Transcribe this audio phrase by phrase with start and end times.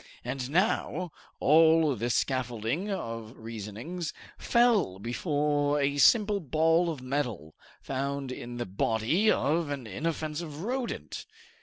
[0.25, 8.31] And now, all this scaffolding of reasonings fell before a simple ball of metal, found
[8.31, 11.27] in the body of an inoffensive rodent!